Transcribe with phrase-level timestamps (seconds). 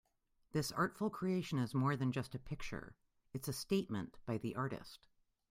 [0.51, 2.95] This artful creation is more than just a picture,
[3.33, 5.07] it's a statement by the artist.